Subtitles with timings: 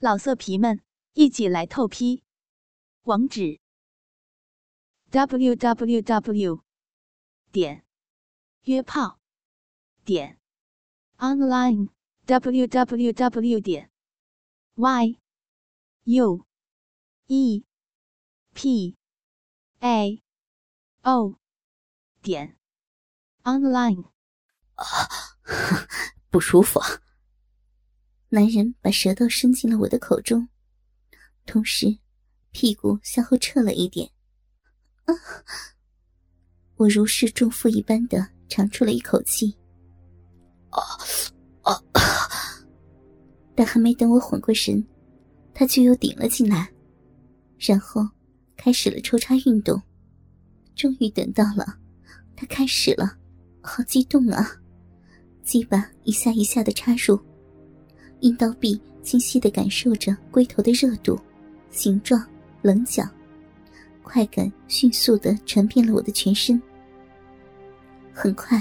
[0.00, 0.80] 老色皮们，
[1.14, 2.22] 一起来透批！
[3.02, 3.58] 网址
[5.10, 6.62] ：w w w
[7.50, 7.84] 点
[8.62, 9.18] 约炮
[10.04, 10.38] 点
[11.16, 11.88] online
[12.26, 13.90] w w w 点
[14.76, 15.18] y
[16.04, 16.46] u
[17.26, 17.64] e
[18.54, 18.96] p
[19.80, 20.22] a
[21.02, 21.40] o
[22.22, 22.56] 点
[23.42, 24.04] online。
[24.76, 24.84] 啊，
[26.30, 26.80] 不舒服。
[28.30, 30.46] 男人把舌头伸进了我的口中，
[31.46, 31.98] 同时
[32.50, 34.10] 屁股向后撤了一点。
[35.04, 35.14] 啊！
[36.76, 39.56] 我如释重负一般的长出了一口气。
[40.68, 40.78] 啊
[41.62, 41.82] 啊！
[43.54, 44.86] 但还没等我缓过神，
[45.54, 46.70] 他就又顶了进来，
[47.58, 48.06] 然后
[48.58, 49.80] 开始了抽插运动。
[50.76, 51.78] 终于等到了，
[52.36, 53.16] 他开始了，
[53.62, 54.46] 好激动啊！
[55.42, 57.18] 鸡巴一下一下的插入。
[58.20, 61.18] 阴道壁清晰的感受着龟头的热度、
[61.70, 62.24] 形状、
[62.62, 63.08] 棱角，
[64.02, 66.60] 快感迅速的传遍了我的全身。
[68.12, 68.60] 很快，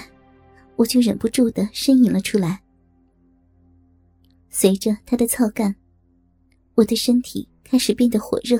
[0.75, 2.61] 我就忍不住的呻吟了出来。
[4.49, 5.75] 随着他的操干，
[6.75, 8.59] 我的身体开始变得火热，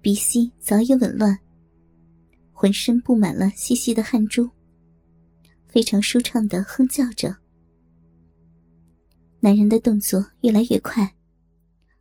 [0.00, 1.38] 鼻息早已紊乱，
[2.52, 4.48] 浑身布满了细细的汗珠，
[5.66, 7.34] 非常舒畅的哼叫着。
[9.44, 11.16] 男人的动作越来越快，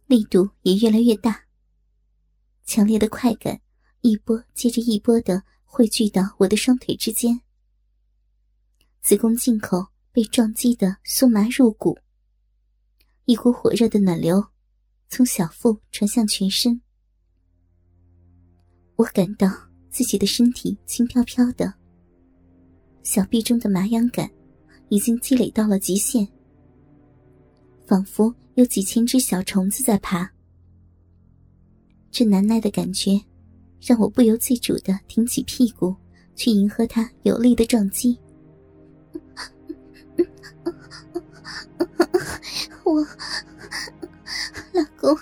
[0.08, 1.44] 力度也越来越大。
[2.64, 3.60] 强烈的快感
[4.00, 7.38] 一波接着一波的汇聚到我的双腿之间，
[9.02, 12.00] 子宫颈口被撞击的酥麻入骨，
[13.26, 14.42] 一股火热的暖流
[15.10, 16.82] 从小腹传向全身。
[18.96, 19.50] 我感到
[19.90, 21.74] 自己的身体轻飘飘的，
[23.04, 24.32] 小臂中的麻痒感
[24.88, 26.26] 已经积累到了极限。
[27.86, 30.32] 仿佛有几千只小虫子在爬，
[32.10, 33.20] 这难耐的感觉
[33.82, 35.96] 让我不由自主的挺起屁股，
[36.36, 38.18] 去迎合他有力的撞击。
[42.84, 43.02] 我
[44.72, 45.18] 老公，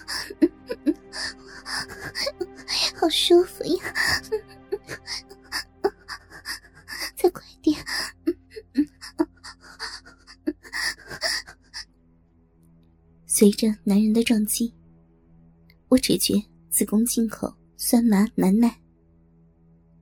[2.95, 3.83] 好舒服呀！
[13.41, 14.71] 随着男人的撞击，
[15.87, 16.35] 我只觉
[16.69, 18.79] 子宫进口酸麻难耐，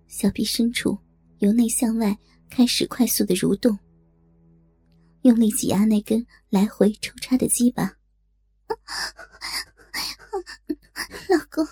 [0.09, 0.99] 小臂深处
[1.37, 2.19] 由内向外
[2.49, 3.79] 开始快速的蠕动，
[5.21, 7.93] 用力挤压那根来回抽插的鸡巴。
[11.29, 11.65] 老公，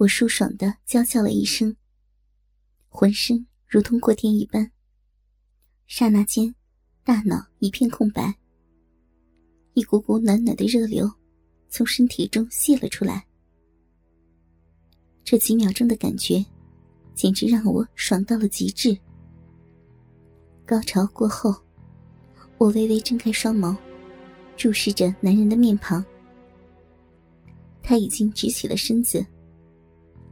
[0.00, 1.76] 我舒爽的娇叫了一声，
[2.88, 4.72] 浑身如同过电一般。
[5.88, 6.54] 刹那间，
[7.04, 8.34] 大脑一片空白，
[9.74, 11.06] 一股股暖暖的热流
[11.68, 13.26] 从身体中泄了出来。
[15.22, 16.42] 这几秒钟的感觉，
[17.14, 18.98] 简直让我爽到了极致。
[20.64, 21.54] 高潮过后，
[22.56, 23.76] 我微微睁开双眸，
[24.56, 26.02] 注视着男人的面庞。
[27.82, 29.22] 他已经直起了身子。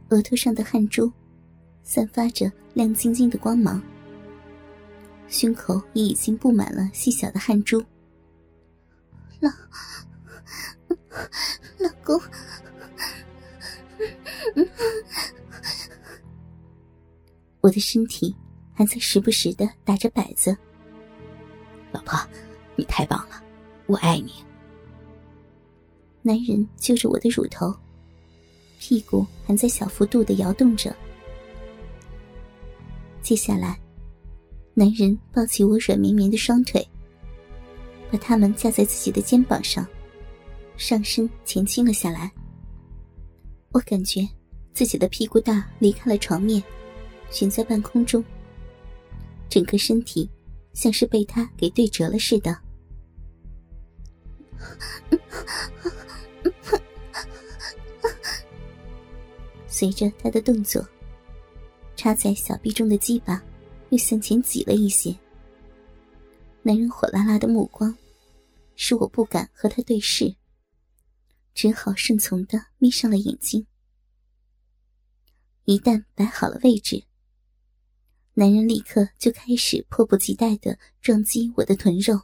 [0.09, 1.11] 额头上的汗珠，
[1.83, 3.81] 散发着亮晶晶的光芒。
[5.27, 7.79] 胸口也已经布满了细小的汗珠。
[9.39, 9.49] 老
[11.77, 12.19] 老公，
[17.61, 18.35] 我的身体
[18.73, 20.57] 还在时不时的打着摆子。
[21.91, 22.19] 老婆，
[22.75, 23.41] 你太棒了，
[23.85, 24.33] 我爱你。
[26.23, 27.71] 男人揪着我的乳头。
[28.79, 30.95] 屁股还在小幅度的摇动着。
[33.21, 33.77] 接下来，
[34.73, 36.87] 男人抱起我软绵绵的双腿，
[38.09, 39.85] 把他们架在自己的肩膀上，
[40.77, 42.31] 上身前倾了下来。
[43.71, 44.27] 我感觉
[44.73, 46.63] 自己的屁股大离开了床面，
[47.29, 48.23] 悬在半空中，
[49.49, 50.27] 整个身体
[50.73, 52.57] 像是被他给对折了似的。
[59.79, 60.85] 随着他的动作，
[61.95, 63.41] 插在小臂中的鸡巴
[63.91, 65.17] 又向前挤了一些。
[66.63, 67.97] 男人火辣辣的目光，
[68.75, 70.35] 使我不敢和他对视，
[71.53, 73.65] 只好顺从的眯上了眼睛。
[75.63, 77.05] 一旦摆好了位置，
[78.33, 82.19] 男人立刻就开始迫不及待的撞击我的臀肉。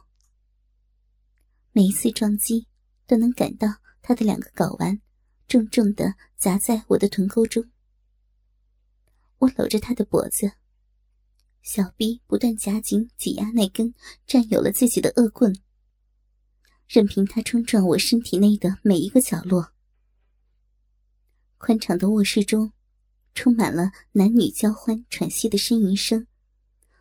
[1.72, 2.66] 每一次撞击，
[3.06, 3.66] 都能感到
[4.02, 5.00] 他的两个睾丸
[5.48, 7.70] 重重的砸在我的臀沟中。
[9.38, 10.52] 我搂着他的脖子，
[11.62, 13.94] 小臂不断夹紧挤压那根
[14.26, 15.54] 占有了自己的恶棍，
[16.88, 19.72] 任凭他冲撞我身体内的每一个角落。
[21.58, 22.72] 宽敞的卧室中，
[23.34, 26.26] 充满了男女交欢、喘息的呻吟声，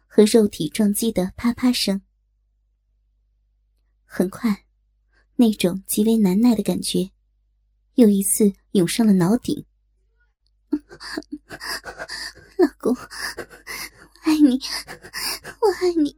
[0.07, 2.01] 和肉体撞击的啪啪声。
[4.03, 4.65] 很快，
[5.35, 7.11] 那种极为难耐的感觉，
[7.95, 9.65] 又一次涌上了脑顶。
[12.57, 13.01] 老公，我
[14.23, 14.59] 爱你，
[15.61, 16.15] 我爱你，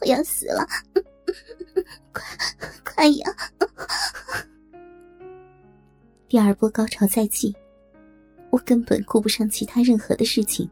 [0.00, 0.66] 我要死了！
[2.12, 2.22] 快
[2.84, 3.34] 快呀！
[6.28, 7.56] 第二波高潮在即，
[8.50, 10.70] 我根本顾不上其他任何的事情。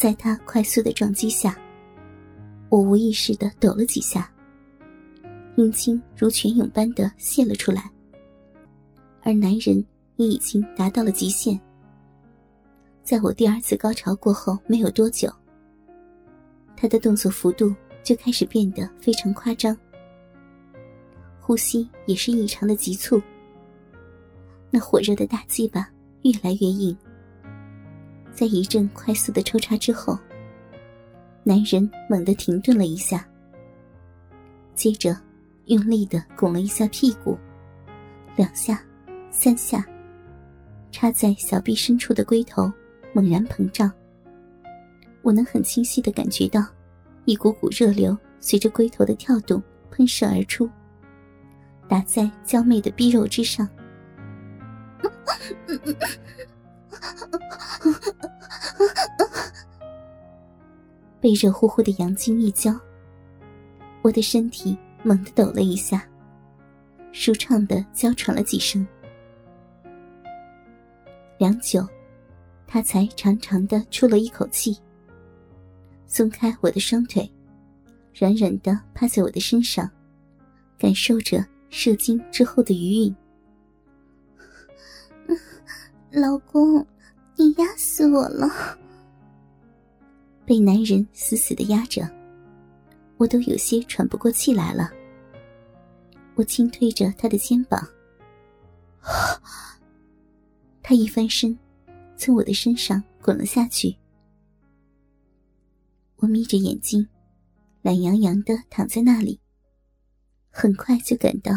[0.00, 1.54] 在他快速的撞击下，
[2.70, 4.32] 我无意识的抖了几下，
[5.56, 7.90] 阴茎如泉涌般的泄了出来，
[9.22, 9.84] 而男人
[10.16, 11.60] 也已经达到了极限。
[13.04, 15.30] 在我第二次高潮过后没有多久，
[16.74, 17.70] 他的动作幅度
[18.02, 19.76] 就开始变得非常夸张，
[21.38, 23.20] 呼吸也是异常的急促，
[24.70, 25.86] 那火热的大鸡巴
[26.22, 26.96] 越来越硬。
[28.40, 30.18] 在一阵快速的抽插之后，
[31.44, 33.22] 男人猛地停顿了一下，
[34.74, 35.14] 接着
[35.66, 37.36] 用力的拱了一下屁股，
[38.36, 38.82] 两下，
[39.30, 39.86] 三下，
[40.90, 42.72] 插在小臂深处的龟头
[43.12, 43.92] 猛然膨胀。
[45.20, 46.64] 我能很清晰的感觉到，
[47.26, 50.66] 一股股热流随着龟头的跳动喷射而出，
[51.86, 53.68] 打在娇媚的逼肉之上。
[61.20, 62.74] 被热乎乎的阳精一浇，
[64.02, 66.02] 我的身体猛地抖了一下，
[67.12, 68.86] 舒畅的娇喘了几声。
[71.38, 71.86] 良久，
[72.66, 74.78] 他才长长的出了一口气，
[76.06, 77.30] 松开我的双腿，
[78.14, 79.90] 软软的趴在我的身上，
[80.78, 83.14] 感受着射精之后的余韵。
[86.12, 86.84] 老公，
[87.36, 88.48] 你压死我了！
[90.44, 92.02] 被男人死死的压着，
[93.16, 94.90] 我都有些喘不过气来了。
[96.34, 97.80] 我轻推着他的肩膀，
[100.82, 101.56] 他一翻身，
[102.16, 103.96] 从我的身上滚了下去。
[106.16, 107.06] 我眯着眼睛，
[107.82, 109.38] 懒洋洋的躺在那里，
[110.50, 111.52] 很快就感到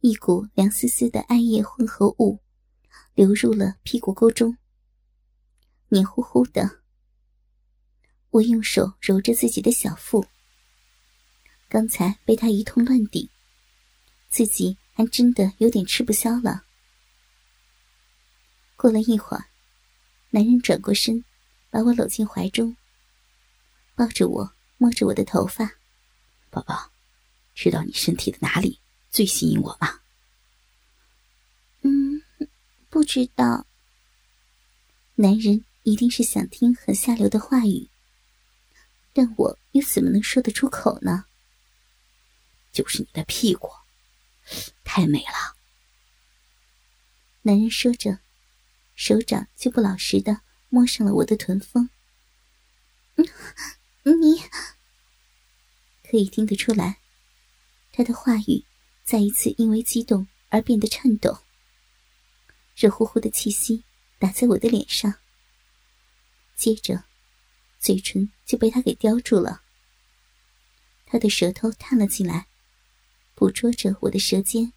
[0.00, 2.38] 一股凉丝丝的艾叶混合物。
[3.20, 4.56] 流入了屁股沟中，
[5.90, 6.80] 黏糊糊的。
[8.30, 10.24] 我用手揉着自己的小腹，
[11.68, 13.28] 刚才被他一通乱顶，
[14.30, 16.64] 自己还真的有点吃不消了。
[18.74, 19.44] 过了一会儿，
[20.30, 21.22] 男人转过身，
[21.68, 22.74] 把我搂进怀中，
[23.94, 25.70] 抱着我，摸着我的头发
[26.48, 26.90] ：“宝宝，
[27.54, 28.80] 知道你身体的哪里
[29.10, 29.99] 最吸引我吗？”
[33.00, 33.66] 不知道。
[35.14, 37.88] 男人一定是想听很下流的话语，
[39.14, 41.24] 但我又怎么能说得出口呢？
[42.70, 43.70] 就是你的屁股，
[44.84, 45.56] 太美了。
[47.40, 48.18] 男人说着，
[48.94, 51.88] 手掌就不老实的摸上了我的臀峰。
[53.16, 54.42] 你
[56.02, 56.98] 可以听得出来，
[57.92, 58.62] 他的话语
[59.06, 61.38] 再一次因为激动而变得颤抖。
[62.74, 63.84] 热乎乎的气息
[64.18, 65.14] 打在我的脸上，
[66.56, 67.04] 接着，
[67.78, 69.62] 嘴唇就被他给叼住了。
[71.06, 72.46] 他的舌头探了进来，
[73.34, 74.72] 捕捉着我的舌尖。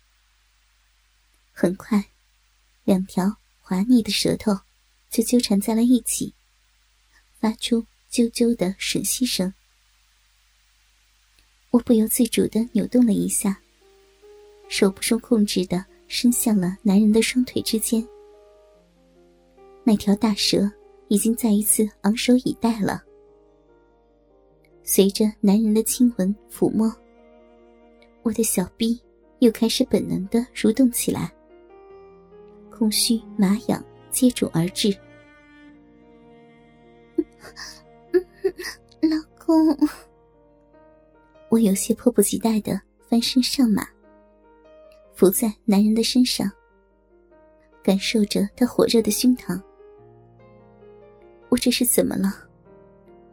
[1.52, 2.10] 很快，
[2.84, 4.60] 两条滑腻的舌头
[5.10, 6.34] 就纠缠在了一起，
[7.40, 9.54] 发出啾啾的吮吸声。
[11.70, 13.62] 我不由自主的扭动了一下，
[14.70, 15.93] 手不受控制的。
[16.16, 18.08] 伸向了男人的双腿之间，
[19.84, 20.72] 那条大蛇
[21.08, 23.04] 已经再一次昂首以待了。
[24.84, 26.96] 随着男人的亲吻抚摸，
[28.22, 29.02] 我的小臂
[29.40, 31.34] 又开始本能的蠕动起来，
[32.70, 34.96] 空虚麻痒接踵而至。
[39.02, 39.76] 老公，
[41.50, 42.80] 我有些迫不及待的
[43.10, 43.93] 翻身上马。
[45.24, 46.52] 伏在男人的身上，
[47.82, 49.58] 感受着他火热的胸膛。
[51.48, 52.36] 我这是怎么了？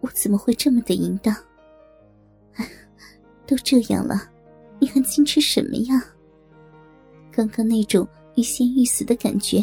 [0.00, 1.34] 我怎么会这么的淫荡？
[3.44, 4.30] 都这样了，
[4.78, 6.00] 你还矜持什么呀？
[7.32, 8.06] 刚刚那种
[8.36, 9.60] 欲仙欲死的感觉，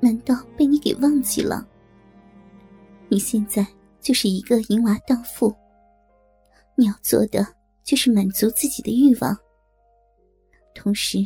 [0.00, 1.64] 难道被你给忘记了？
[3.08, 3.64] 你现在
[4.00, 5.54] 就是一个淫娃荡妇，
[6.74, 7.46] 你要做的
[7.84, 9.38] 就是满足自己的欲望，
[10.74, 11.24] 同时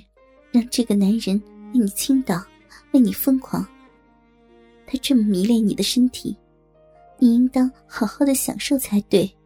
[0.51, 1.41] 让这个男人
[1.73, 2.43] 为你倾倒，
[2.93, 3.67] 为你疯狂。
[4.87, 6.37] 他这么迷恋你的身体，
[7.19, 9.37] 你应当好好的享受才对。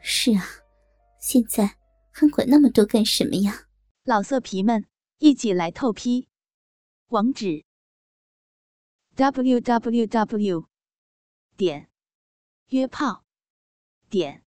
[0.00, 0.44] 是啊，
[1.18, 1.76] 现在
[2.10, 3.66] 还管那么多干什么呀？
[4.04, 4.86] 老色皮们，
[5.18, 6.28] 一起来透批！
[7.08, 7.64] 网址
[9.16, 10.64] ：w w w
[11.56, 11.88] 点
[12.68, 13.24] 约炮
[14.08, 14.44] 点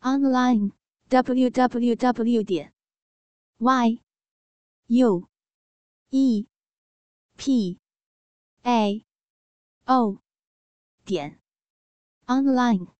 [0.00, 0.72] online
[1.08, 2.72] w w w 点
[3.58, 4.00] y
[4.90, 5.28] u
[6.10, 6.46] e
[7.36, 7.78] p
[8.64, 9.04] a
[9.86, 10.18] o
[11.04, 11.38] 点
[12.26, 12.97] online。